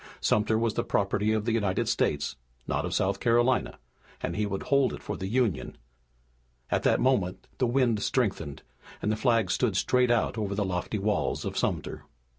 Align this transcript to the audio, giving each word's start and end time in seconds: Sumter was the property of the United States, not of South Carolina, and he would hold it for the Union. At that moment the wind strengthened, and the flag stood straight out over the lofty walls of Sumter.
Sumter 0.19 0.57
was 0.57 0.73
the 0.73 0.83
property 0.83 1.31
of 1.31 1.45
the 1.45 1.51
United 1.51 1.87
States, 1.87 2.35
not 2.65 2.85
of 2.85 2.93
South 2.95 3.19
Carolina, 3.19 3.77
and 4.19 4.35
he 4.35 4.47
would 4.47 4.63
hold 4.63 4.93
it 4.93 5.03
for 5.03 5.15
the 5.15 5.27
Union. 5.27 5.77
At 6.71 6.81
that 6.81 6.99
moment 6.99 7.47
the 7.59 7.67
wind 7.67 8.01
strengthened, 8.01 8.63
and 8.99 9.11
the 9.11 9.15
flag 9.15 9.51
stood 9.51 9.77
straight 9.77 10.09
out 10.09 10.39
over 10.39 10.55
the 10.55 10.65
lofty 10.65 10.97
walls 10.97 11.45
of 11.45 11.55
Sumter. 11.55 12.01